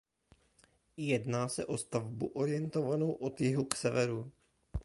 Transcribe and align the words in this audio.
Jedná 0.97 1.47
se 1.49 1.65
o 1.65 1.77
stavbu 1.77 2.27
orientovanou 2.27 3.11
od 3.11 3.41
jihu 3.41 3.65
k 3.65 3.75
severu. 3.75 4.31